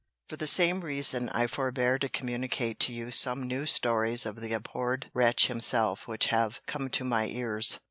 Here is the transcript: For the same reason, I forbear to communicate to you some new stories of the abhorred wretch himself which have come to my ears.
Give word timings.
For 0.29 0.35
the 0.35 0.47
same 0.47 0.81
reason, 0.81 1.29
I 1.29 1.45
forbear 1.45 1.99
to 1.99 2.09
communicate 2.09 2.79
to 2.79 2.91
you 2.91 3.11
some 3.11 3.43
new 3.45 3.67
stories 3.67 4.25
of 4.25 4.41
the 4.41 4.51
abhorred 4.51 5.11
wretch 5.13 5.45
himself 5.45 6.07
which 6.07 6.25
have 6.33 6.59
come 6.65 6.89
to 6.89 7.03
my 7.03 7.27
ears. 7.27 7.79